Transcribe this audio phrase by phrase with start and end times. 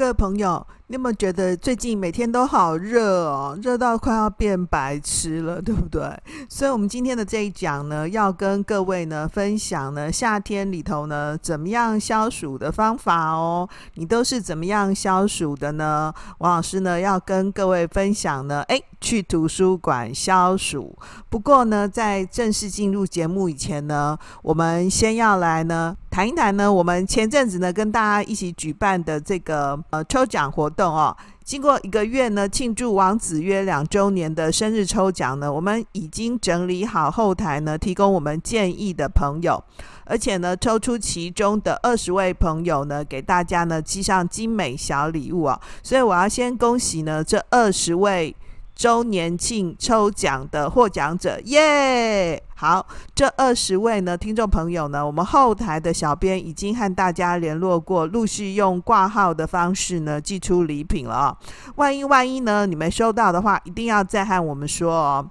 [0.00, 3.58] 各位朋友，你有没有觉得最近每天都好热哦？
[3.62, 6.00] 热到快要变白痴了，对不对？
[6.48, 13.68] 所以，我们今天的这一讲呢，要跟各位呢分享呢，夏天里头呢，怎么样消暑的方法哦。
[13.96, 16.10] 你都是怎么样消暑的呢？
[16.38, 20.96] 王老师呢，要跟各位分享呢，诶，去图书馆消暑。
[21.28, 25.94] 不过呢，在正式进入节目以前呢，我们先要来呢。
[26.10, 39.62] 谈一谈呢，我们前阵子呢跟大家一起举办的这个呃抽奖活动哦，经过一个月呢庆祝王子约两周年的生日抽奖呢，我们已经整理好后台呢，提供我们建议的朋友，
[40.04, 48.34] 而且呢抽出其中的二十位朋友呢，给大家呢寄上精美小礼物啊，所以我要先恭喜呢这二十位。
[48.72, 52.42] 周年庆抽奖的获奖者，耶！
[52.60, 61.38] 好，这二十位呢，听众朋友呢，我们后台的小编已经和大家联络过，陆续用挂号的方式呢寄出礼品了啊。
[61.76, 65.26] 万一万一呢，你们收到的话，一定要再和我们说哦。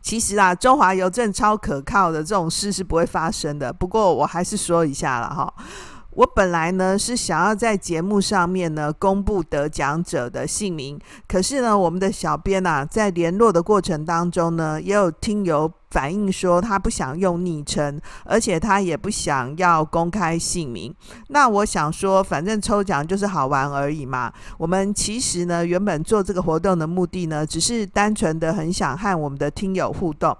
[0.00, 3.72] 其实啊，中华邮政超可靠的，这种事是不会发生的。
[3.72, 5.52] 不过我还是说一下了哈。
[6.20, 20.94] 我本来呢是想要在节目上面呢公布得奖者的姓名，可是呢，我们的小编啊在联络的过程当中呢，也有听友反映说他不想用昵称，而且他也不想要公开姓名。
[21.28, 24.30] 那我想说，反正抽奖就是好玩而已嘛。
[24.58, 30.36] 我们其实呢，原本做这个活动的目的呢，只是单纯的很想和我们的听友互动。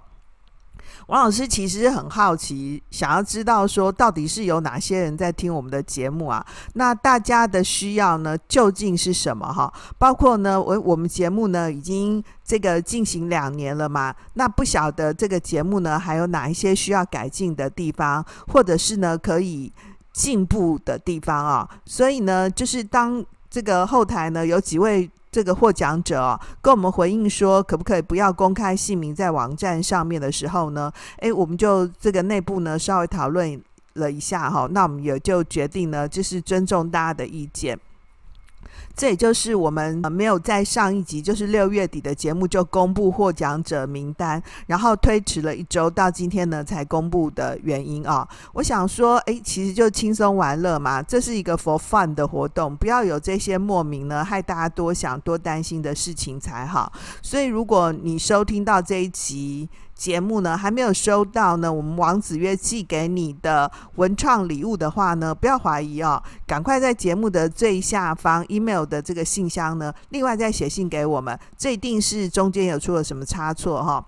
[1.11, 6.45] 王老师其实很好奇，想要知道说到底是有哪些人在听我们的节目啊？
[6.75, 9.71] 那大家的需要呢，究竟是什么哈？
[9.97, 19.69] 包括呢，我我们节目呢已经这个进行两年了嘛，那不晓得这个节目呢还有哪一些需要改进的地方，或者是呢可以
[20.13, 21.69] 进步的地方啊？
[21.85, 25.11] 所以呢，就是当这个后台呢有几位。
[25.31, 30.91] 这个获奖者哦，跟我们回应说，可不可以不要公开姓名在网站上面的时候呢？
[31.19, 33.61] 诶，我们就这个内部呢稍微讨论
[33.93, 37.79] 了一下哈，那我们也就决定呢，就是尊重大家的意见。
[38.95, 48.27] 这也就是我们没有在上一集，就是六月底的节目就公布获奖者名单，然后推迟了一周到今天呢才公布的原因啊。
[48.53, 56.91] 我想说，诶，其实就轻松玩乐嘛，这是一个 for fun 的活动，不要有这些莫名呢害大家多想多担心的事情才好。
[57.21, 59.69] 所以，如果你收听到这一集，
[60.01, 74.03] 节目呢还没有收到呢，我们王子月寄给你的文创礼物的话呢，不要怀疑哦，赶快在节目的最下方 email 的这个信箱呢，另外再写信给我们，这一定是中间有出了什么差错哈、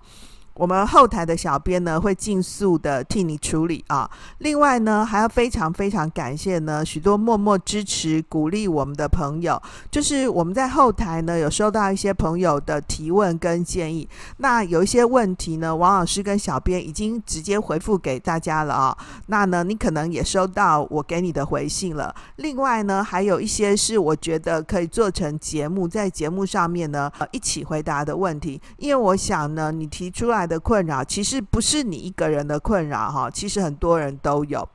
[0.54, 4.08] 我们后台的小编呢，会尽速的替你处理啊。
[4.38, 9.60] 另外呢，还要非常非常感谢呢，许多默默支持、鼓励我们的朋友。
[9.90, 14.08] 就是我们在后台呢，有收到一些朋友的提问跟建议。
[14.36, 18.96] 那有一些问题呢，王老师跟小编已经直接回复给大家了啊。
[19.26, 22.14] 那呢，你可能也收到我给你的回信了。
[22.36, 28.60] 另外呢，还有一些是我觉得可以做成节目，在节目上面呢，一起回答的问题。
[28.76, 34.68] 因为我想呢，你提出来的困扰其实不是你一个人的困扰哈，其实很多人都有，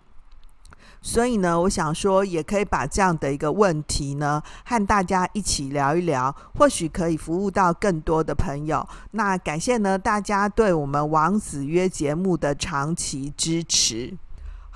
[1.01, 8.87] 所以呢，我想说也可以把这样的一个问题呢，和大家一起聊一聊，或许可以服务到更多的朋友。
[9.11, 14.17] 那感谢呢，大家对我们王子约节目的长期支持。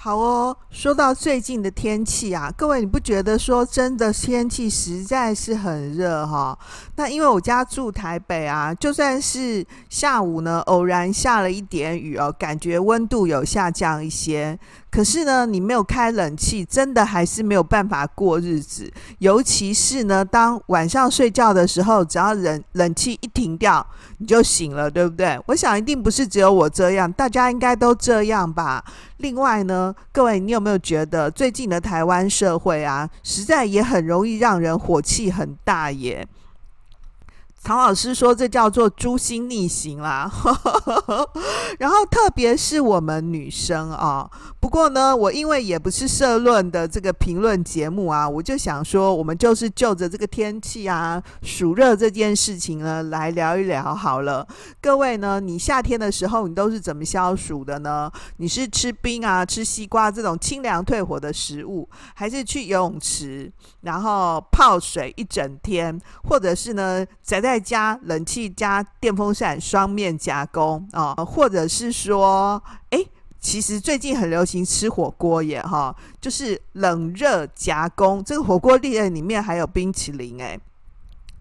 [0.03, 6.59] 好哦，说到最近的天气啊，各位你不觉得说真的天气实在是很热哈？
[6.97, 14.59] 那因为我家住台北啊，就算是下午呢偶然下了一点雨哦，感觉温度有下降一些。
[14.91, 18.91] 可是呢，你没有开冷气，真的还是没有办法过日子。
[19.19, 23.83] 尤其是呢，当晚上睡觉的时候，只要冷冷气一停掉，
[24.17, 25.39] 你就醒了，对不对？
[25.47, 28.83] 我想一定不是只有我这样，大家应该都这样吧。
[29.17, 36.27] 另外呢，各位，你有没有觉得最近的台湾社会啊，实在也很容易让人火气很大耶？
[37.63, 40.29] 唐老师说这叫做诛心逆行啦，
[41.79, 44.29] 然后特别是我们女生啊，
[44.59, 54.45] 不过呢，我因为也不是社论的这个评论节目啊，我就想说，我们就是就着这个天气啊，暑热这件事情呢，来聊一聊好了。
[54.81, 58.11] 各位呢，你夏天的时候你都是怎么消暑的呢？
[58.37, 63.49] 你是吃冰啊，吃西瓜这种清凉退火的食物，还是去游泳池，
[63.81, 72.59] 然后泡水一整天，或者是呢，宅在再加冷气加电风扇双面夹攻啊，或者是说，
[72.89, 73.07] 诶，
[73.39, 80.59] 其实最近很流行吃火锅耶哈，就是冷热夹攻，这个火锅里里面还有冰淇淋诶，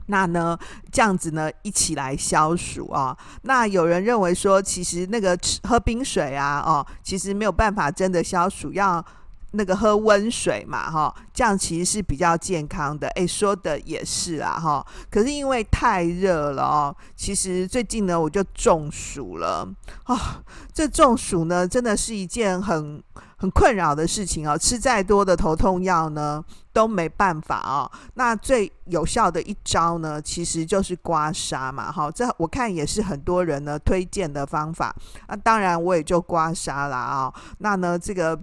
[0.09, 0.59] 那呢
[0.91, 3.17] 这样子呢一起来消暑啊。
[3.45, 9.03] 那有人认为说，其实那个吃喝冰水啊，哦，其实没有办法真的消暑，要。
[9.53, 13.07] 那个喝温水嘛，哈，这样其实是比较健康的。
[13.09, 14.87] 诶，说的也是啊，哈。
[15.11, 19.69] 可是因为太热了哦，其实最近呢，我就中暑了
[20.05, 23.03] 啊、这中暑呢，真的是一件很
[23.37, 24.57] 很困扰的事情哦。
[24.57, 27.91] 吃再多的头痛药呢，都没办法哦。
[28.15, 32.11] 那最有效的一招呢，其实就是刮痧嘛，哈。
[32.11, 34.95] 这我看也是很多人呢推荐的方法。
[35.29, 38.41] 那当然我也就刮痧啦啊、那呢，这个。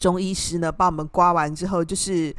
[0.00, 2.34] 中医师呢，帮我们刮完之后，就是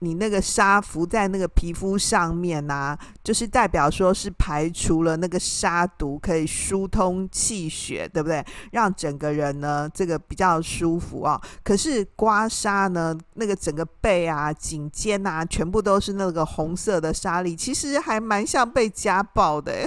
[0.00, 2.98] 你那个痧浮在那个皮肤上面呐、啊，
[3.28, 8.42] 就是代表说是排除了那个杀毒，可以疏通气血，对不对？
[8.72, 11.38] 让整个人呢，这个比较舒服啊。
[11.62, 19.74] 可是刮痧呢，那个整个背啊、颈肩啊，全部都是那个红色的沙粒，其实还蛮像被家暴的。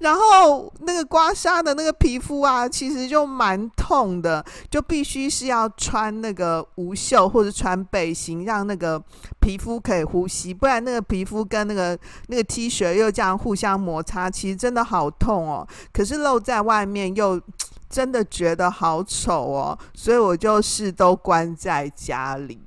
[0.00, 9.02] 然后那个刮痧的那个皮肤啊，其实就蛮痛的，就必须是要穿那个无袖或者穿背心，让那个
[9.40, 15.64] 皮肤可以呼吸，不然那个皮肤跟那个那个 T 恤又这样互相摩擦，其实真的好痛哦。
[15.92, 17.40] 可是露在外面又
[17.88, 22.58] 真的觉得好丑哦，所以我就是都关在家里。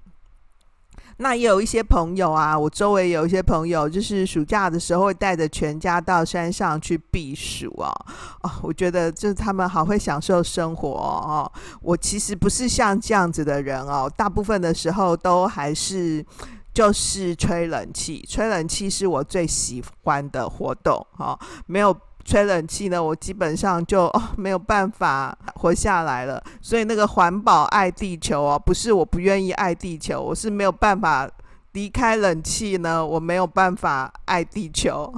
[1.17, 7.93] 那也有一些朋友啊，我周围有一些朋友，就是暑假的时候会带着全家到山上去避暑啊。
[8.41, 11.51] 哦，我觉得就是他们好会享受生活哦。
[11.79, 16.25] 我其实不是像这样子的人哦，大部分的时候都还是
[16.73, 21.95] 就是吹冷气，吹冷气是我最喜欢的活动哦，没有。
[22.23, 24.07] 吹冷气呢，我基本上就、
[24.37, 26.39] 没有办法活下来了。
[26.61, 31.27] 所以那个环保爱地球哦，不是我不愿意爱地球，我是没有办法。
[31.73, 35.09] 离开冷气呢，我没有办法爱地球。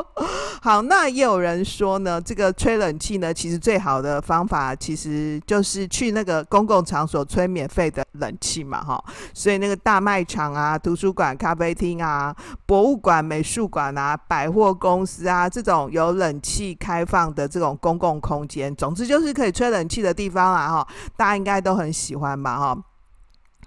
[0.62, 9.02] 好，那也有人说呢，这个吹冷气呢，其实最好的方法其实就是去那个公共场所吹免费的冷气嘛，哈。
[9.34, 22.78] 所以那个大卖场啊、图书馆、咖啡厅啊、博物馆、美术馆啊、百货公司啊，这种有冷气开放的这种公共空间，总之就是可以吹冷气的地方啊，哈，大家应该都很喜欢吧，哈，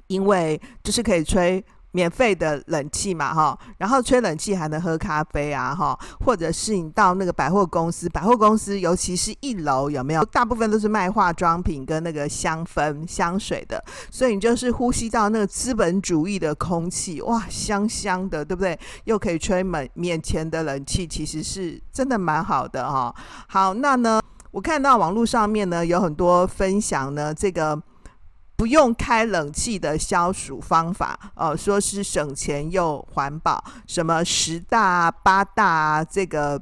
[0.08, 1.64] 因为就是可以吹。
[1.94, 10.26] 免费的冷气嘛，哈，然后吹冷气还能喝咖啡啊，哈，或者是你到那个百货公司，百货公司尤其是一楼有没有？
[10.26, 18.78] 大部分都是卖化妆品跟那个香氛香水的，所以你就是呼吸到那个资本主义的空气，哇，香香的，对不对？
[19.04, 23.14] 又可以吹门面前的冷气，其实是真的蛮好的哈。
[23.48, 24.20] 好，那呢，
[24.50, 27.80] 我看到网络上面呢有很多分享呢，这个。
[28.64, 36.58] 不用开冷气的消暑方法，呃，说是省钱又环保，什么十大八大这个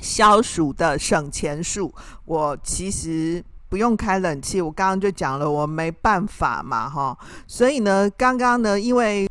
[0.00, 1.90] 消暑的省钱术，
[2.26, 7.16] 我其实不用开冷气，我刚刚就讲了，我没办法嘛，哈，
[7.46, 9.26] 所以呢，刚刚呢，因为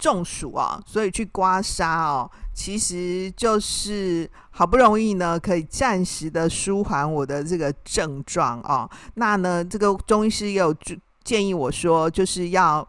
[0.00, 2.28] 中暑啊，所以去刮痧哦。
[2.52, 8.90] 其实就是好不容易呢，可以暂时的舒缓我的这个症状哦。
[9.14, 10.74] 那呢，这个中医师也有
[11.22, 12.88] 建议我说，就是要。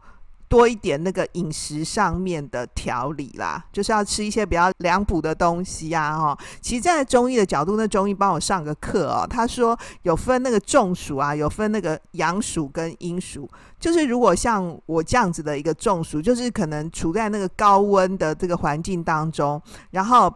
[0.52, 6.38] 多一点那个饮食上面的调理啦，就是要吃一些比较凉补的东西呀，哈。
[6.60, 13.50] 其实，在中医的角度，那中医帮我上个课哦，他说有分那个中暑啊，有分那个阳暑跟阴暑。
[13.80, 20.30] 就是如果像我这样子的一个中暑，就是可能处在那个高温的这个环境当中，然后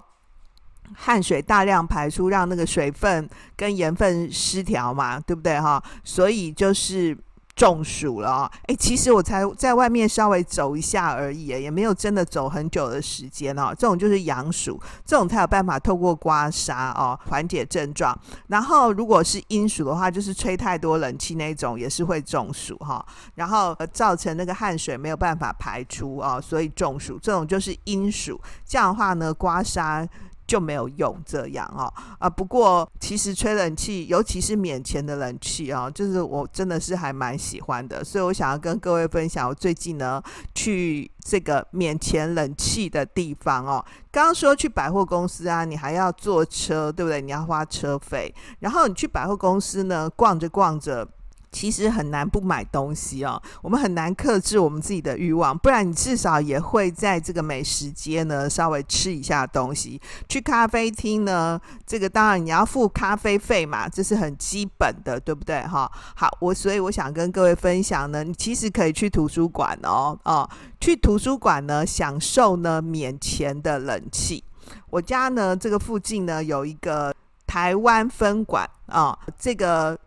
[0.93, 5.83] 汗水大量排出，让那个水分跟盐分失调嘛，对不对哈？
[6.05, 7.17] 所以就是。
[7.55, 8.51] 中暑了哦。
[8.67, 13.69] 诶，其实我才在外面稍微走一下而已，也没有真的走很久的时间哦。
[13.69, 18.17] 这种就是阳暑，这种才有办法透过刮痧哦缓解症状。
[18.47, 27.17] 然后如果是阴暑的话，就是吹太多冷气那种，也是会中暑哈、然后造成那个汗水没有办法排出哦，所以中暑。
[27.21, 30.07] 这种就是阴暑，这样的话呢，刮痧。
[30.47, 32.29] 就没有用这样哦啊！
[32.29, 40.21] 不过其实吹冷气，尤其是免钱的冷气哦，就是我真的是还蛮喜欢的，所以我想要跟各位分享，我最近呢
[40.53, 43.83] 去这个免钱冷气的地方哦。
[44.11, 47.21] 刚刚说去百货公司啊，你还要坐车，对不对？
[47.21, 51.07] 你要花车费，然后你去百货公司呢，逛着逛着。
[51.55, 60.01] 其实很难不买东西哦，我们很难克制我们自己的欲望，不然你至少也会在这个美食街呢稍微吃一下东西。
[60.27, 61.57] 去咖啡厅呢，
[61.87, 65.65] 这个当然你要付咖啡费嘛，这是很基本的，对不对？
[65.65, 70.49] 哈，好，我所以我想跟各位分享呢，你其实可以去图书馆哦，哦，
[70.81, 74.43] 去图书馆呢享受呢免钱的冷气。
[74.89, 77.15] 我家呢这个附近呢有一个
[77.47, 79.97] 台湾分馆啊，这个。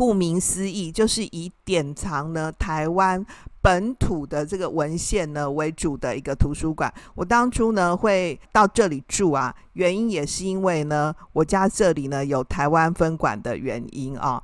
[0.00, 3.22] 顾名思义，就是以典藏呢台湾
[3.60, 6.90] 本土的这个文献呢为主的一个图书馆。
[7.14, 14.42] 我当初呢会到这里住啊，原因也是因为呢我家这里呢有台湾分馆的原因啊。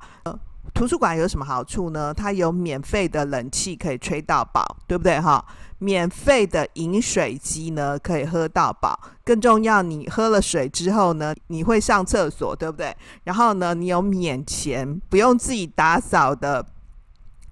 [0.77, 2.13] 图书馆有什么好处呢？
[2.13, 5.43] 它有免费的冷气可以吹到饱，对不对哈？
[5.79, 12.95] 免费的饮水机呢可以喝到饱，更重要，你喝了水之后呢，你会上厕所，对不对？
[13.23, 16.63] 然后呢，你有免钱，不用自己打扫的。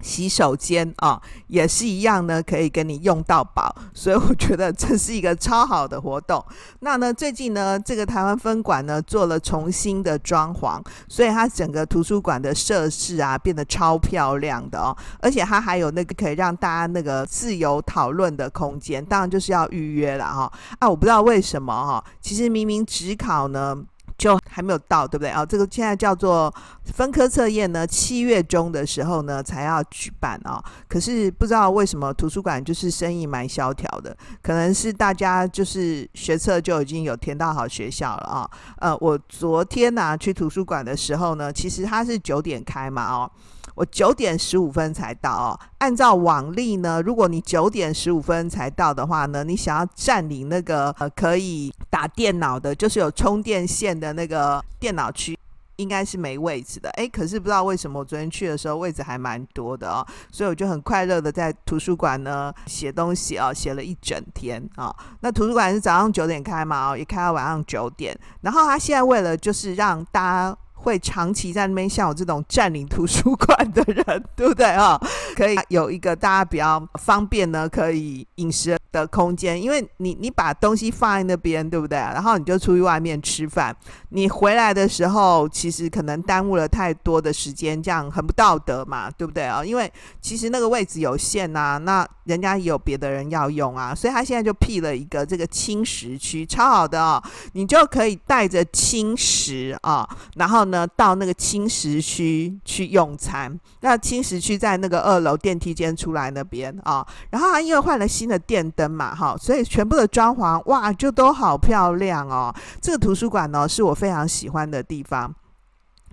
[0.00, 6.44] 洗手间啊、也是一样呢，可以给你用到饱， 所以我觉得这是一个超好的活动。
[6.80, 20.52] 那呢，最近呢，这个台湾分馆呢做了重新的装潢，所以它整个图书馆的设施啊变得超漂亮的哦，而且它还有那个可以让大家那个自由讨论的空间，当然就是要预约了哈、哦。
[20.78, 23.76] 啊，我不知道为什么哈、其实明明只考呢。
[24.18, 25.44] 就还没有到，对不对啊？
[25.44, 26.52] 这个现在叫做
[26.84, 30.62] 分科测验呢，七月中的时候呢才要举办啊。
[30.88, 38.50] 可是不知道为什么图书馆就是生意蛮萧条的，可能是大家就是学测就已经有填到好学校了啊。
[38.78, 43.30] 呃，我昨天呢、去图书馆的时候呢，其实它是九点开嘛哦。
[43.76, 45.60] 我九点十五分才到哦。
[45.78, 55.38] 按照往例呢，如果你九点十五分才到的话呢，你想要占领那个呃可以打电脑的，就是有充电线的那个电脑区，
[55.76, 56.88] 应该是没位置的。
[56.92, 64.94] 诶，可是不知道为什么我昨天去的时候位置还蛮多的哦，所以我就很快乐的在图书馆呢写东西哦，写了一整天啊。
[65.20, 68.18] 那图书馆是早上九点开嘛，哦，也开到晚上九点。
[68.40, 70.58] 然后他现在为了就是让大家。
[70.86, 74.96] 会长期在那边像我这种占领图书馆的人，对不对啊？
[75.34, 79.60] 可以有一个大家比较方便呢，可以饮食的空间。
[79.60, 81.98] 因为你你把东西放在那边，对不对？
[81.98, 83.76] 然后你就出去外面吃饭，
[84.10, 89.64] 你回来的时候其实可能耽误了太多的时间，这样很不道德嘛，对不对啊？
[89.64, 97.20] 因为其实那个位置有限呐，那人家也有别的人要用啊，所以他现在就辟了一个这个轻食区，超好的哦，
[97.54, 100.75] 你就可以带着轻食啊，然后呢。
[100.84, 112.52] 到那个青石区去用餐，那青石区在那个二楼电梯间出来那边啊、然后他因为换了新的电灯嘛，哈、所以全部的装潢哇就都好漂亮哦。
[112.80, 115.32] 这个图书馆呢是我非常喜欢的地方，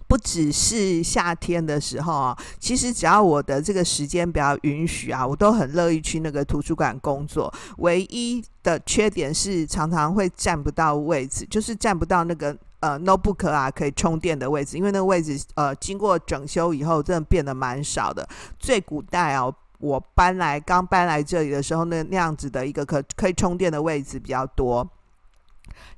[0.07, 7.51] 不只是夏天的时候啊，其实只要我的这个时间比较允许啊，我都很乐意去那个图书馆工作。
[7.77, 12.55] 唯一的缺点是常常会占不到位置，就是占不到那个。
[12.83, 18.27] 呃，notebook 啊，可以充电的位置，因为那个位置呃，经过整修以后，真的变得蛮少的。
[18.59, 24.85] 最古代哦，我搬来刚搬来这里的时候，那那样子的一个可可以充电的位置比较多，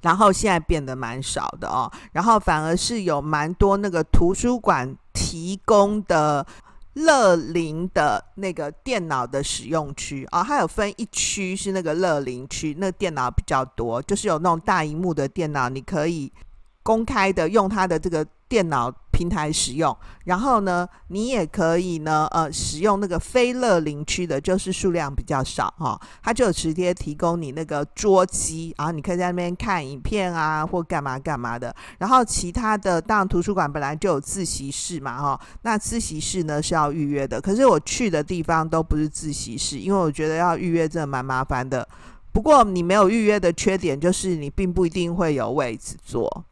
[0.02, 1.92] 然后现在变得蛮少的哦。
[2.12, 6.46] 然后反而是有蛮多那个图书馆提供的
[6.94, 16.32] 乐龄的那个电脑的使用区啊，它有分一区是那个乐龄区，那电脑比较多，就是有那种大荧幕的电脑，你可以。
[16.86, 31.76] 公开的用它的这个电脑平台使用，然后呢，你也可以呢，呃，使用那个非乐林区的，就是数量比较少哈、哦，它就有直接提供你那个桌机，然后你可以在那边看影片啊，或干嘛干嘛的。
[31.98, 41.88] 然后其他的，当然图书馆本来就有自习室嘛哈、那自习室呢是要预约的，可是我去的地方都不是自习室，因为我觉得要预约真的蛮麻烦的。
[42.32, 46.46] 不过你没有预约的缺点就是你并不一定会有位置坐。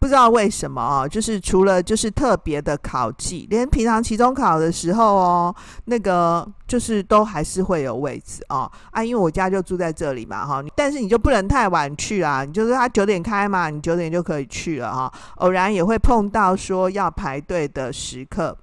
[0.00, 5.54] 不知道为什么哦，就是除了就是特别的考季，连平常期中考的时候哦，
[5.86, 15.12] 那个就是都还是会有位置哦啊，因为我家就住在这里嘛哈，但是你就不能太晚去啊，你就是他九点开嘛，你九点就可以去了哈。
[15.38, 18.56] 偶然也会碰到说要排队的时刻，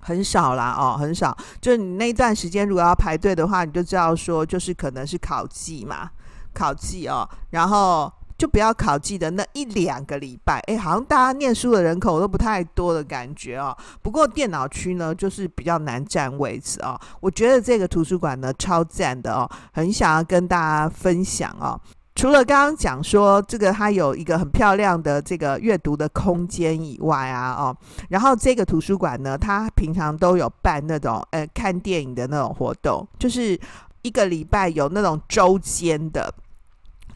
[0.00, 1.36] 很少啦哦，很少。
[1.60, 6.08] 就你那段时间如果要排队的话，你就知道说就是可能是考季嘛，
[6.54, 8.10] 考季哦，然后。
[8.38, 13.74] 就不要考记的那一两个礼拜，哎，好像大家念书的人口都不太多的感觉哦。
[14.02, 17.00] 不过电脑区呢，就是比较难占位置哦。
[17.20, 21.80] 我觉得这个图书馆呢，超赞的哦，很想要跟大家分享哦。
[22.14, 27.76] 除了刚刚讲说这个它有一个很漂亮的这个阅读的空间以外啊，哦，
[28.10, 33.58] 然后这个图书馆呢，它平常都有办那种呃看电影的那种活动，就是
[34.02, 36.32] 一个礼拜有那种周间的。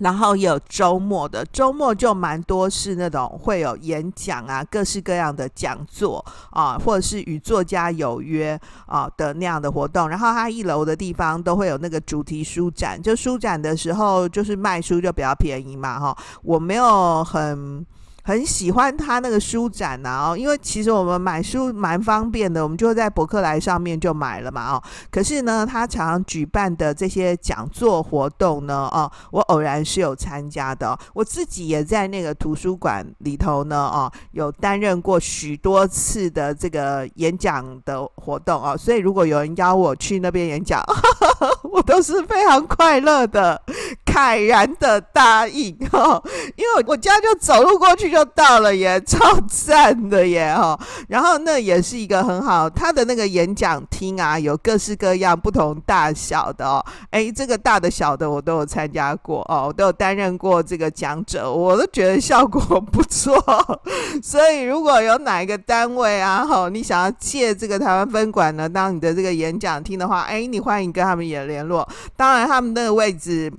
[0.00, 10.08] 然后有周末的，周末就蛮多是那种会有演讲啊，各式各样的讲座啊，或者是与作家有约啊的那样的活动。
[10.08, 16.16] 然后它一楼的地方都会有那个主题书展，就书展的时候就是卖书就比较便宜嘛，哈。
[16.42, 17.86] 我没有很。
[18.30, 24.82] 很喜欢他那个书展啊，哦，因为其实我们买书蛮方便的，我们就在博客来上面就买了嘛，哦。
[25.10, 40.80] 可是呢，他常常举办的这些讲座活动呢，哦，我偶然是有参加的，我自己也在那个图书馆里头呢，哦，有担任过许多次的这个演讲的活动哦，所以如果有人邀我去那边演讲，
[41.68, 43.60] 我都是非常快乐的，
[44.06, 46.22] 慨然的答应哦，
[46.54, 48.10] 因为我家就走路过去。
[48.10, 50.78] 就到了耶，超赞的耶哈！
[51.08, 56.84] 然后那也是一个很好，他的那个演讲厅啊，有各式各样不同大小的哦。
[57.10, 63.42] 哎，这个大的小的我都有参加过哦，我都有担任过这个讲者，我都觉得效果不错。
[64.22, 71.88] 所以如果有哪一个单位啊，哈，你想要借这个台湾分馆呢当你的这个演讲厅的话，哎，你欢迎跟他们也联络。
[72.16, 73.52] 当然，他们那个位置。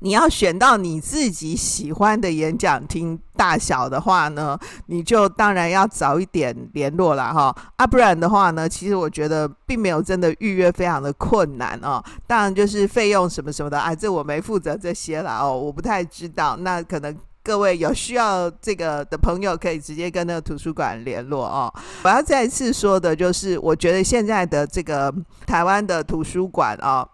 [0.00, 7.54] 你要选到你自己喜欢的演讲厅大小的话呢，你就当然要早一点联络了哈。
[7.76, 12.02] 啊，不然的话呢，其实我觉得并没有真的预约非常的困难哦。
[12.26, 16.56] 当然就是费用什么什么的，啊，这我没负责这些了哦，我不太知道。
[16.56, 21.72] 那可能各位有需要这个的朋友，可以直接跟那个图书馆联络哦。
[22.04, 25.12] 我要再次说的就是，我觉得现在的这个
[25.46, 27.06] 台湾的图书馆啊。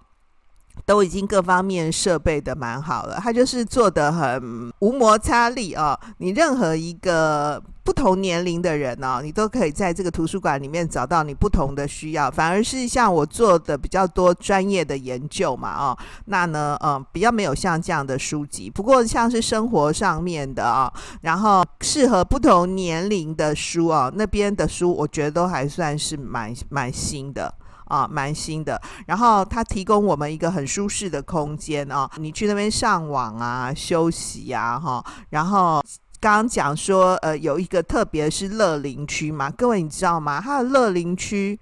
[0.87, 5.99] 都已经各方面设备的蛮好了，它就是做的很无摩擦力哦。
[6.19, 12.31] 你任何一个不同年龄的人哦，你都可以在这个图书馆里面找到你不同的需要。
[12.31, 18.71] 反而是像我做的比较多专业的研究嘛，哦，那呢，嗯，比较没有像这样的书籍。
[18.71, 27.53] 不过像是生活上面的啊，然后适合不同年龄的书哦，那边的书我觉得都还算是蛮蛮新的。
[27.87, 28.81] 啊，蛮新的。
[29.07, 35.05] 然后它提供我们一个很舒适的空间啊，你去那边上网啊、休息啊，哈。
[35.31, 35.83] 然后
[36.21, 40.41] 刚刚讲说，呃，有一个特别是乐陵区嘛，各位你知道吗？
[40.41, 41.59] 它的乐陵区。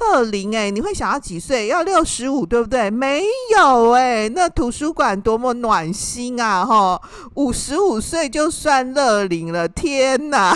[0.00, 1.68] 乐龄哎，你会想要几岁？
[1.68, 2.90] 要六十五，对不对？
[2.90, 3.22] 没
[3.56, 6.64] 有哎，那图书馆多么暖心啊！
[6.64, 7.00] 哈，
[7.34, 10.52] 五十五岁就算乐龄了，天哪！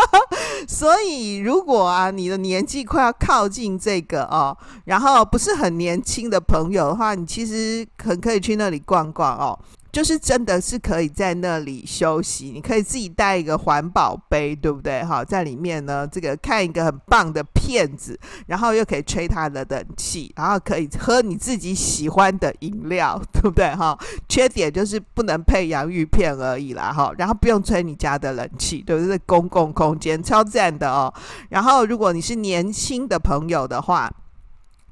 [0.68, 9.58] 所以如果啊，你的年纪快要靠近这个哦，然后不是很年轻的朋友的话，你其实很可以去那里逛逛哦。
[9.92, 15.02] 就是真的是可以在那里休息，你可以自己带一个环保杯，对不对？
[15.02, 23.74] 哈，在里面呢，这个看一个很棒的片子，然后又可以吹它的冷气，然后可以喝你自己喜欢的饮料，对不对？
[23.74, 29.16] 哈， 缺点就是不能配洋芋片而已啦，哈，然后不用吹你家的冷气，对不对？
[29.26, 31.12] 公共空间超赞的哦。
[31.48, 34.12] 然后如果你是年轻的朋友的话，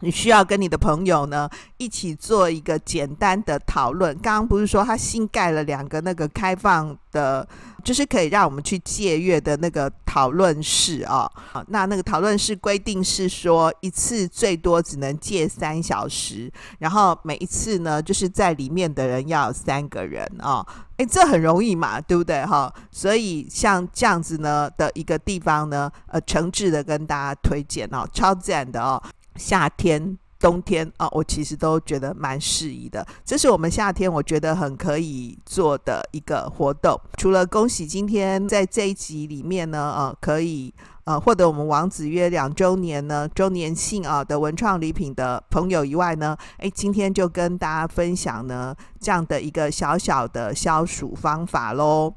[0.01, 4.15] 你需要跟你的朋友呢一起做一个简单的讨论。
[4.19, 7.47] 刚刚不是说他新盖了两个那个开放的，
[7.83, 11.31] 就是可以让我们去借阅的那个讨论室啊。
[11.35, 20.67] 好，那那个讨论室规定是说一次最多只能借三小时，然后每一次呢就是在里面的人要有三个人哦。
[20.99, 22.73] 诶，这很容易嘛，对不对哈？
[22.91, 29.03] 所以像这样子呢的一个地方呢，呃，诚挚的跟大家推荐哦，超自然的哦。
[29.37, 33.07] 夏天、冬天啊，我其实都觉得蛮适宜的。
[33.25, 37.01] 这是我们夏天我觉得很可以做的一个活动。
[37.17, 40.73] 除了恭喜今天在这一集里面呢，呃，可以
[41.05, 52.15] 呃获得我们王子约两周年呢周年庆啊的文创礼品的朋友以外呢，诶，今天就跟大家分享呢这样的一个小小的消暑方法喽。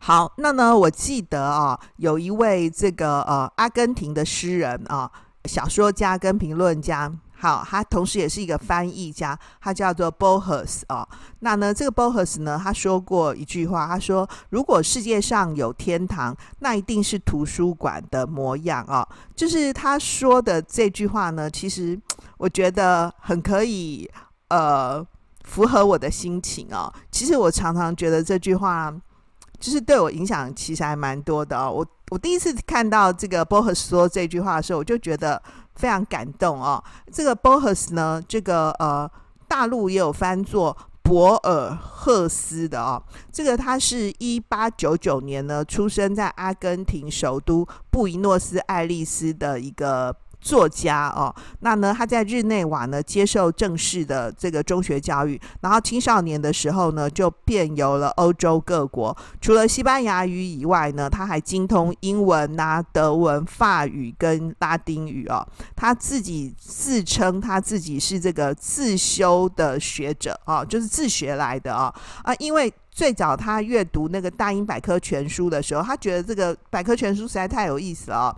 [0.00, 5.10] 好，那呢，我记得啊，有一位这个呃阿根廷的诗人啊，
[5.48, 11.08] 小说家跟评论家，好，他同时也是一个翻译家，他叫做 Borges 啊。
[11.40, 21.98] 那呢，这个 Borges 呢，他说过一句话，他说：“如果世界上有天堂，那一定是图书馆的模样啊。”就是他说的这句话呢，其实
[22.36, 24.08] 我觉得很可以
[24.48, 25.02] 呃
[25.44, 26.92] 符合我的心情哦。
[27.10, 28.94] 其实我常常觉得这句话。
[29.60, 31.68] 就是对我影响其实还蛮多的哦。
[31.68, 35.40] 我我第一次看到这个 b o h u s 说这句话的时候，我就觉得
[35.74, 36.82] 非常感动哦。
[37.12, 39.10] 这个 b o h u s 呢，这个呃
[39.46, 43.02] 大陆也有翻作博尔赫斯的哦。
[43.32, 50.14] 这个他是一八九九年呢出生在阿根廷首都布宜诺斯艾利斯的一个。
[50.40, 65.46] 作家哦，那呢，他在日内瓦呢接受正式的这个中学教育，然后青少年的时候呢就遍游了欧洲各国，除了西班牙语以外呢，他还精通英文呐、啊、德文、法语跟拉丁语哦。
[65.74, 78.36] 他自己自称他自己是这个自修的学者哦，就是自学来的哦啊，因为最早他阅读那个大英百科全书的时候，他觉得这个百科全书实在太有意思了哦。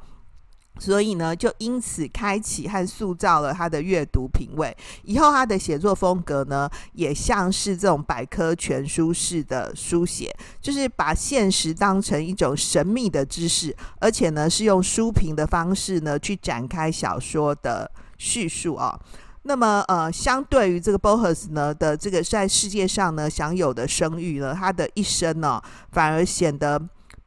[0.81, 4.75] 所以呢，就因此开启和塑造了他的阅读品味。
[5.05, 18.99] 以后他的写作风格呢，也像是这种百科全书式的书写，就是把现实当成一种神秘的知识，而且呢，是用书评的方式呢去展开小说的叙述啊。
[19.43, 25.63] 那么，呃，相对于这个 Borges 呢的这个在世界上呢享有的声誉呢，他的一生呢
[25.93, 26.81] 反而显得。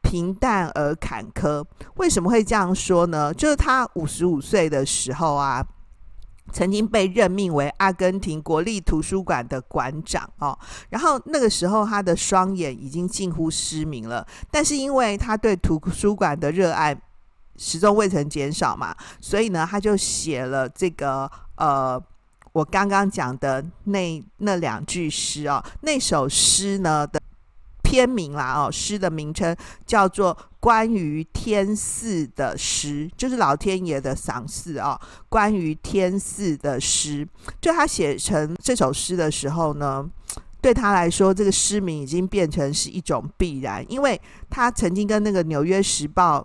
[0.04, 3.34] 平淡而坎坷，为什么会这样说呢？
[3.34, 5.66] 就是他五十五岁的时候啊，
[6.52, 10.56] 曾经被任命为阿根廷国立图书馆的馆长哦。
[10.90, 16.96] 然后那个时候他的双眼已经近乎失明了，但是因为他对图书馆的热爱
[17.58, 22.00] 始终未曾减少嘛，所以呢，他就写了这个呃，
[22.52, 27.20] 我刚刚讲的那那两句诗哦，那首诗呢的。
[27.94, 35.00] 篇名啦哦，诗的名称叫做《关于天赐的诗》，就是老天爷的赏赐啊。
[35.30, 37.28] 关于天赐的诗，
[37.62, 40.04] 就他写成这首诗的时候呢，
[40.60, 46.40] 对他来说，这个诗名已经变成是一种必然，因为他曾经跟那个《纽约时报》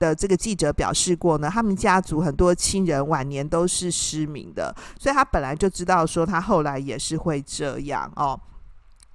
[0.00, 8.40] 的这个记者表示过呢，他们家族很多亲人晚年都是失明的，所以他本来就知道说他后来也是会这样哦。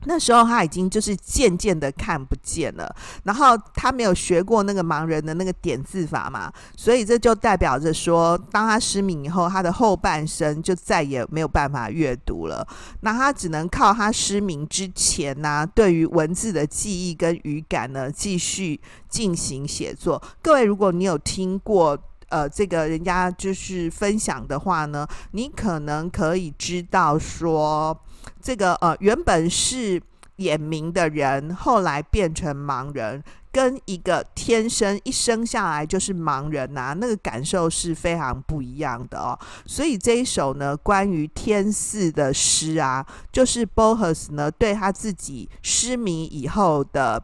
[0.05, 12.67] 那时候他已经就是渐渐的看不见了，然后他没有学过那个盲人的那个点字法嘛，所以这就代表着说，当他失明以后，他的后半生就再也没有办法阅读了。
[13.01, 20.21] 那他只能靠他失明之前呢、对于文字的记忆跟语感呢，继续进行写作。
[20.41, 21.97] 各位，如果你有听过
[22.29, 27.97] 呃这个人家就是分享的话呢，你可能可以知道说。
[28.43, 30.01] 这个呃，原本是
[30.35, 39.39] 眼明的人，后来变成盲人，跟一个天生一生下来就是盲人呐、那个感受是非常不一样的哦。
[39.65, 47.23] 所以这一首呢，关于天赐的诗啊，就是 Borges 呢对他自己失明以后的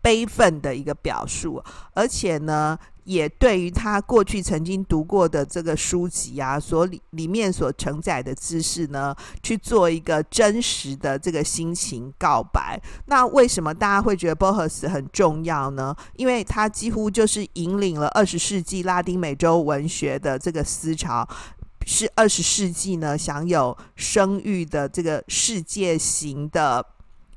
[0.00, 1.60] 悲愤的一个表述，
[1.94, 2.78] 而且呢。
[3.06, 12.80] 也对于他过去曾经读过的这个书籍啊，所里里面所承载的知识呢，去做一个真实的这个心情告白。
[13.06, 15.94] 那为什么大家会觉得 Borges 很重要呢？
[16.16, 21.26] 因为他几乎就是引领了二十世纪拉丁美洲文学的这个思潮，
[21.86, 26.84] 是二十世纪呢享有声誉的这个世界型的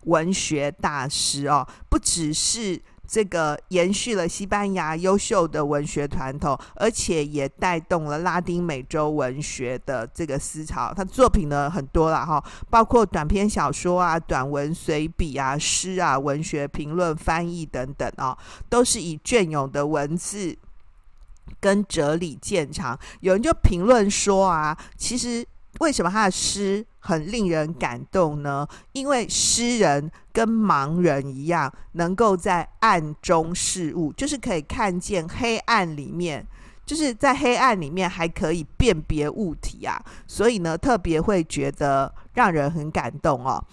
[0.05, 2.81] 文学大师哦，不只是。
[3.11, 10.93] 这个延续了西班牙优秀的文学传统，而且也带动了拉丁美洲文学的这个思潮。
[10.95, 18.37] 他作品呢很多了哈，包括短篇小说啊、短文随笔啊、诗啊、文学评论、翻译等等啊，
[18.69, 20.55] 都是以隽永的文字
[21.59, 22.99] 跟哲理见长。
[23.21, 25.43] 有人就评论说啊，其实。
[25.79, 28.67] 为什么他的诗很令人感动呢？
[28.91, 36.45] 因为诗人跟盲人一样，能够在暗中视物，就是可以看见黑暗里面，
[36.85, 40.01] 就是在黑暗里面还可以辨别物体啊。
[40.27, 43.63] 所以呢，特别会觉得让人很感动哦。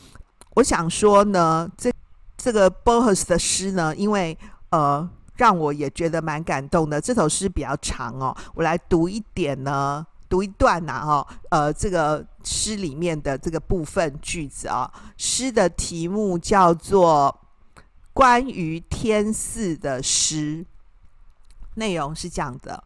[0.54, 1.92] 我想说呢，这
[2.36, 4.38] 这个 Borges 的诗呢，因为
[4.70, 7.00] 呃，让我也觉得蛮感动的。
[7.00, 10.06] 这首诗比较长哦，我来读一点呢。
[10.28, 17.38] 读一段呐，哈，呃，这个诗里面的这个部分句子啊，诗的题目叫做
[18.12, 20.64] 《关于天赐的诗，
[21.74, 22.82] 内容是这样的：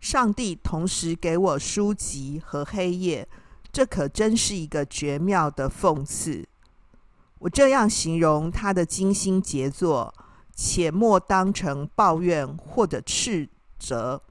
[0.00, 3.28] 上帝同时给我书籍和黑夜，
[3.72, 6.46] 这可真是一个绝妙的讽刺。
[7.40, 10.12] 我这样形容他的精心杰作，
[10.54, 13.48] 且莫当成抱怨或者斥
[13.78, 14.22] 责。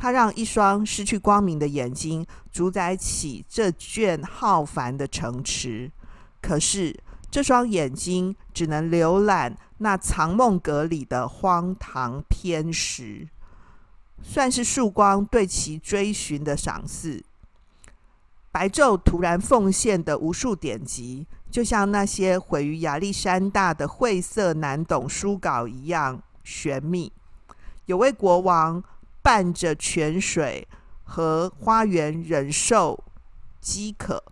[0.00, 5.92] 他让一双失去光明的眼睛主宰起这卷浩繁的城池，
[6.40, 6.98] 可是
[7.30, 13.28] 这双眼睛只能浏览那藏梦阁里的荒唐偏食，
[14.22, 17.22] 算是曙光对其追寻的赏赐。
[18.50, 27.12] 白昼突然奉献的无数典籍，就像那些毁于亚历山大的晦涩难懂书稿一样玄秘。
[27.84, 28.82] 有位国王。
[29.30, 30.66] 伴着泉水
[31.04, 33.04] 和花园，忍受
[33.60, 34.24] 饥渴。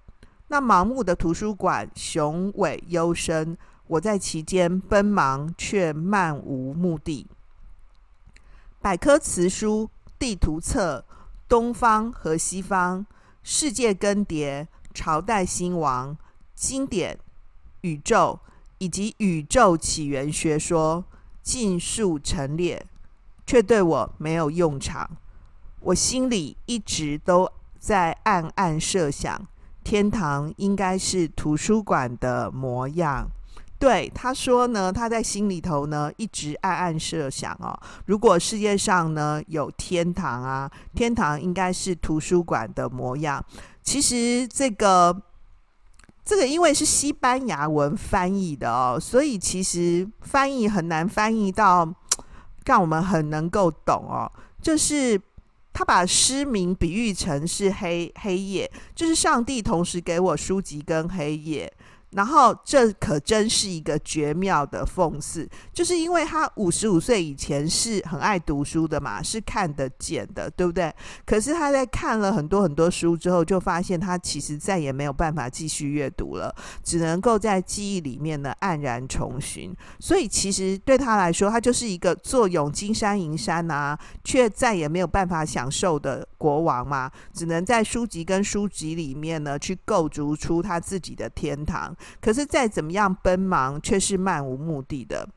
[0.48, 3.56] 那盲目的图书馆雄伟幽深，
[3.87, 7.28] 我在其间奔忙，却漫无目的。
[8.80, 11.04] 百科词书、地图册、
[11.48, 13.06] 东方和西方、
[13.44, 16.18] 世界更迭、朝代兴亡、
[16.56, 17.16] 经典、
[17.82, 18.40] 宇宙
[18.78, 21.04] 以及宇宙起源学说，
[21.40, 22.84] 尽数陈列。
[23.48, 25.08] 却对我没有用场。
[25.80, 29.40] 我心里一直都在暗暗设想，
[29.82, 33.26] 天堂应该是图书馆的模样。
[33.78, 37.72] 对，他说呢，他在心里头呢一直暗暗设想哦，
[38.04, 43.42] 如果世界上呢有天堂啊，天堂应该是图书馆的模样。
[43.82, 45.22] 其实这个
[46.22, 51.88] 这个因为是西班牙文翻译的哦，所以其实翻译很难翻译到。
[52.68, 55.18] 让我们很能够懂哦，就是
[55.72, 61.72] 他把失明比喻成是黑黑夜，就是上帝同时给我书籍跟黑夜。
[62.12, 70.90] 然后，这可真是一个绝妙的讽刺，就是因为他五十五岁以前是很爱读书的嘛，是看得见的，对不对？
[71.27, 79.77] 可是他在看了很多很多书之后，就发现他其实再也没有办法继续阅读了，只能够在记忆里面呢黯然重寻。
[80.01, 91.94] 所以，其实对他来说，他就是一个坐拥金山银山啊，却再也没有办法享受的国王嘛，只能在书籍跟书籍里面呢去构筑出他自己的天堂。
[92.20, 95.28] 可是再怎么样奔忙，却是漫无目的的。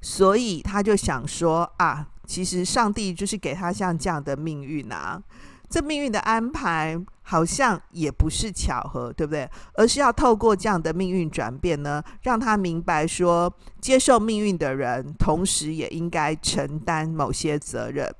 [0.00, 5.22] 所以他就想说啊，其实上帝就是给他像这样的命运啊。
[5.70, 9.48] 这命运的安排好像也不是巧合，对不对？
[9.72, 18.14] 而是要透过这样的命运转变呢，让他明白说，接受命运的人，同时也应该承担某些责任。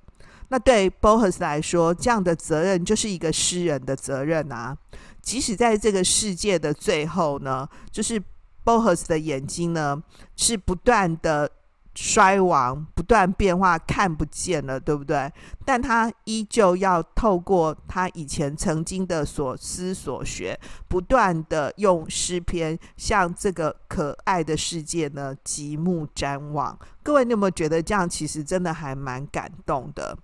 [0.49, 4.77] 那对 Borges 来说，这样的责任就是一个诗人的责任啊。
[5.25, 8.23] 即使在这个世界的最后呢，就是
[8.63, 10.01] Borges 的眼睛呢
[10.37, 11.51] 是不断的
[11.95, 15.33] 衰亡、不断变化，看不见了，对不对？
[15.65, 20.59] 但他依旧要透过他以前曾经的所思所学，
[20.89, 26.79] 不断的用诗篇向这个可爱的世界呢极目瞻望。
[27.03, 30.17] 各位，你有没有觉得这样其实真的还蛮感动的？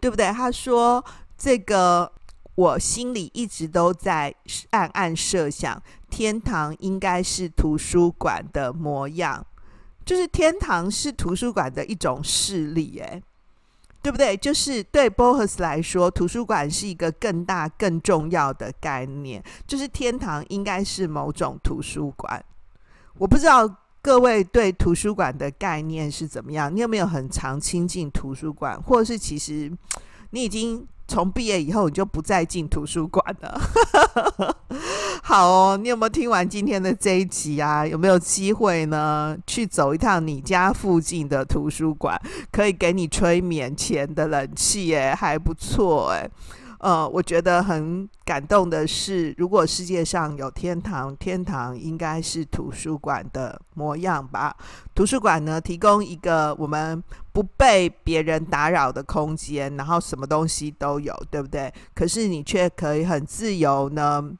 [0.00, 0.32] 对不对？
[0.32, 1.04] 他说
[1.36, 2.10] 这个。
[2.58, 4.34] 我心里一直都在
[4.70, 9.46] 暗暗设想，天堂应该是图书馆的模样，
[10.04, 13.22] 就是天堂是图书馆的一种势力，诶，
[14.02, 14.36] 对不对？
[14.36, 22.44] 就是对 Borges 来说，图书馆是一个更大、更重要的概念，就是天堂应该是某种图书馆。
[23.18, 29.70] 我不知道各位对图书馆的概念是怎么样，你有没有很常亲近图书馆，或者是其实
[30.30, 30.84] 你已经。
[31.08, 33.58] 从毕业以后，你就不再进图书馆了。
[35.24, 37.86] 好哦，你有没有听完今天的这一集啊？
[37.86, 39.36] 有没有机会呢？
[39.46, 42.20] 去走一趟你家附近的图书馆，
[42.52, 46.30] 可以给你吹免钱的冷气，诶，还不错，诶。
[46.78, 54.56] 呃，我觉得很感动的是，如果世界上有天堂，天堂应该是图书馆的模样吧？
[54.94, 61.72] 图书馆呢，提供一个我们不被别人打扰的空间，然后什么东西都有，对不对？
[61.94, 64.30] 可是你却可以很自由呢，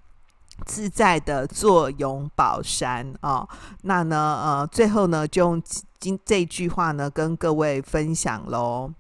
[0.64, 3.48] 自在的坐拥宝山、哦！
[3.82, 5.62] 那呢，呃，最后呢，就用
[5.98, 8.92] 今这句话呢，跟各位分享喽。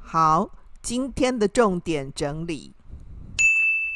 [0.00, 0.50] 好。
[0.86, 2.72] 今天的重点整理：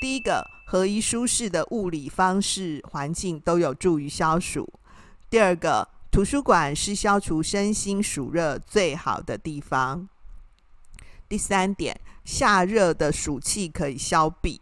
[0.01, 4.65] 第一个，合一舒适的物理方式环境都有助于消暑；
[5.31, 10.09] 第二个，图书馆是消除身心暑热最好的地方；
[11.29, 14.61] 第三点，夏热的暑气可以消避，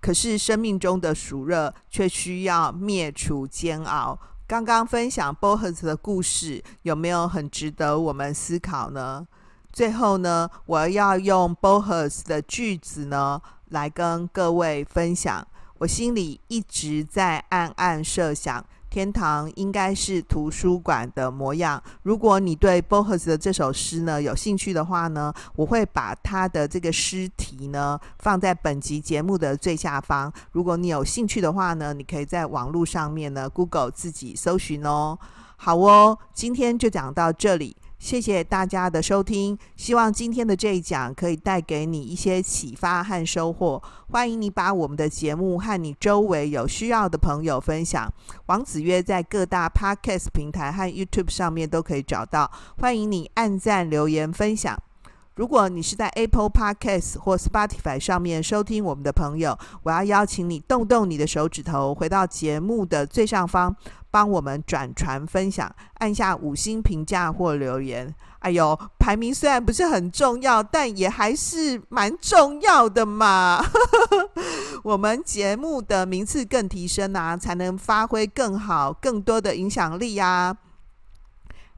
[0.00, 9.26] 可是生命中的暑热却需要灭除煎熬，刚刚分享 Boas 的故事，有没有很值得我们思考呢？
[9.74, 15.44] 最后呢，我要用 Bohus 的句子呢，来跟各位分享。
[15.78, 18.64] 我心里一直在暗暗设想。
[18.88, 21.82] 天堂应该是图书馆的模样。
[22.04, 30.32] 如果你对 Bohus 的这首诗呢有兴趣的话呢，我会把他的这个诗题呢放在本集节目的最下方。
[30.52, 35.18] 如果你有兴趣的话呢，你可以在网络上面呢 Google 自己搜寻哦。
[35.56, 37.76] 好哦，今天就讲到这里。
[38.04, 43.82] 谢谢大家的收听，希望今天的这一讲可以带给你一些启发和收获。
[44.10, 48.12] 欢迎你把我们的节目和你周围有需要的朋友分享。
[48.44, 54.78] 王子曰在各大 Podcast 平台和 YouTube 上面都可以找到，欢迎你按赞、留言、分享。
[55.36, 63.74] 如果你是在 Apple Podcast 或 Spotify 上面收听我们的朋友，我要邀请你动动你的手指头，回到节目的最上方，
[64.14, 68.14] 帮我们转传分享，按下五星评价或留言。
[68.38, 73.60] 哎呦，排名虽然不是很重要，但也还是蛮重要的嘛。
[74.84, 80.56] 我们节目的名次更提升啊，才能发挥更好、更多的影响力啊。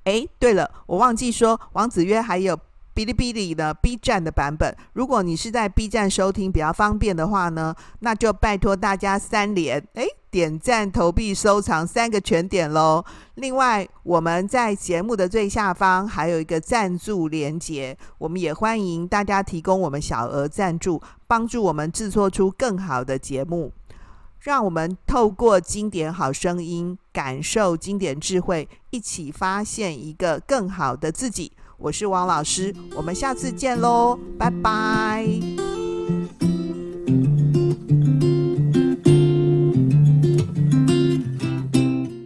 [0.05, 2.59] 哎，对了，我忘记说，王子曰还有。
[2.96, 13.04] 哔哩哔哩的 B 站的版本，如果你是在 B 站收听比较方便的话呢，那就拜托大家三连，诶，点赞、投币、收藏三个全点喽。
[13.35, 23.74] 另外，我们在节目的最下方还有一个赞助连结，我们也欢迎大家提供我们小额赞助，帮助我们制作出更好的节目。
[24.40, 31.52] 让我们透过经典好声音，感受经典智慧，一起发现一个更好的自己。
[31.78, 35.26] 我是王老师，我们下次见喽，拜拜。